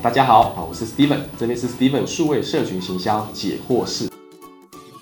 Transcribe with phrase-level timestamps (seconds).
[0.00, 4.08] 大家好，啊，我是 Steven，这边是 Steven 数位社群行销解惑室。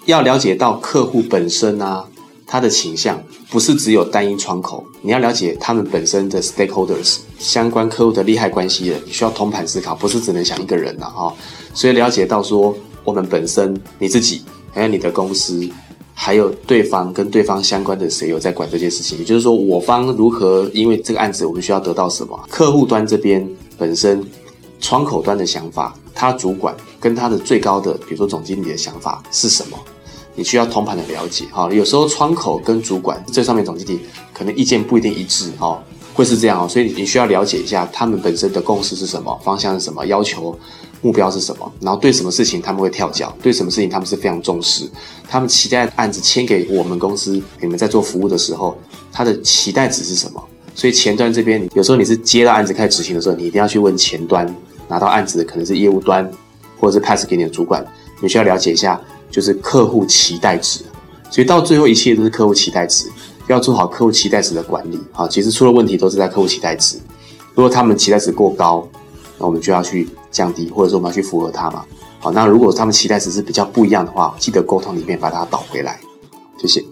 [0.07, 2.03] 要了解到客户本身啊，
[2.47, 11.35] 他的倾向不是只有单一窗口，你要了解他们本身的 stakeholders 相关客户的利害关系人，你需要通盘思考，不是只能想一个人呐哈。
[11.75, 12.75] 所以了解到说，
[13.05, 14.41] 我们本身你自己，
[14.73, 15.69] 还有你的公司，
[16.15, 22.41] 还有对方跟对方相关的谁有在管这件事情，也就是说，我方如何因为这个案子，我们需要得到什么？
[22.49, 24.25] 客户端这边本身
[24.87, 29.77] 窗口端的想法，他主管跟他的最高的，比如说总经理的想法是什么？
[30.37, 35.83] 你需要通盘的了解哈，有时候窗口跟主管这上面总经理可能意见不一定一致哦，
[36.15, 40.57] 会是这样哦，所以你需要了解一下他们本身的共识是什么，方向是什么，要求
[41.03, 44.89] 目标是什么，然后对什么事情他们会跳脚，对什么事情他们是非常重视，
[45.29, 48.79] 他们期待案子签给我们公司，你们在做服务的时候，
[49.11, 50.41] 他的期待值是什么？
[50.77, 54.47] 所以前端这边有时候你是接到案子开始执行的时候，你一定要去问前端
[54.89, 56.31] 拿到案子的可能是业务端
[56.79, 57.85] 或者是 pass 给你的主管，
[58.21, 59.01] 你需要了解一下。
[59.29, 60.81] 就是客户期待值，
[61.31, 63.11] 所以到最后一切都是客户期待值，
[63.49, 65.27] 要做好客户期待值的管理啊。
[65.27, 66.97] 其实出了问题都是在客户期待值，
[67.53, 68.89] 如果他们期待值过高，
[69.37, 71.85] 那我们就要去降低，或者说我们要去符合他嘛。
[72.21, 75.99] 好，那如果他们期待值是比较不一样的话，记得沟通里面把它导回来。
[76.57, 76.83] 谢谢。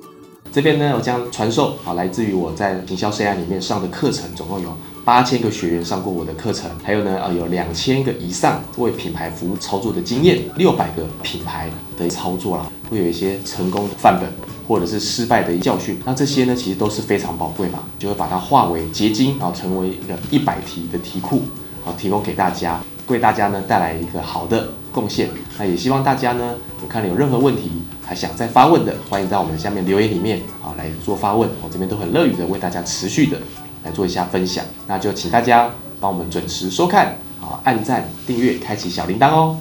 [0.54, 4.72] 这边呢，我将传授啊，来自于我在营销 CI 里面上的课程，总共有
[5.04, 14.30] 八千个学员上过我的课程，还有呢，呃，有两千个以上为品牌服务操作的经验，六百个品牌的操作啦，会有一些成功的范本
[14.68, 21.42] 或者是失败的教训，那这些呢，其实都是非常宝贵嘛，就会把它化为结晶，然后成为一个一百题的题库，
[21.84, 25.28] 好，提供给大家，为大家呢带来一个好的贡献。
[25.58, 27.72] 那也希望大家呢，有看了有任何问题。
[28.06, 33.38] 还想再发问的，欢迎在我们下面留言里面啊来做发问，我这边都很乐于的为大家持续的
[33.82, 34.64] 来做一下分享。
[34.86, 35.70] 那就请大家
[36.00, 39.58] 帮我们准时收看啊，按赞、订阅、开启小铃铛哦。